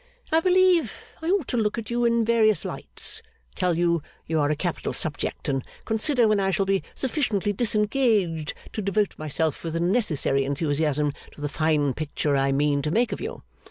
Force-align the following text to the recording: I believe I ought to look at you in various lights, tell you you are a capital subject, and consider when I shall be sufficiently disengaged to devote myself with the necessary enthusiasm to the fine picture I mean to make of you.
I 0.31 0.39
believe 0.39 0.91
I 1.21 1.27
ought 1.29 1.47
to 1.49 1.57
look 1.57 1.77
at 1.77 1.91
you 1.91 2.05
in 2.05 2.25
various 2.25 2.65
lights, 2.65 3.21
tell 3.53 3.77
you 3.77 4.01
you 4.25 4.39
are 4.39 4.49
a 4.49 4.55
capital 4.55 4.93
subject, 4.93 5.47
and 5.47 5.63
consider 5.85 6.27
when 6.27 6.39
I 6.39 6.49
shall 6.49 6.65
be 6.65 6.81
sufficiently 6.95 7.53
disengaged 7.53 8.55
to 8.73 8.81
devote 8.81 9.13
myself 9.19 9.63
with 9.63 9.73
the 9.73 9.79
necessary 9.79 10.43
enthusiasm 10.43 11.13
to 11.33 11.41
the 11.41 11.49
fine 11.49 11.93
picture 11.93 12.35
I 12.35 12.51
mean 12.51 12.81
to 12.81 12.89
make 12.89 13.11
of 13.11 13.21
you. 13.21 13.43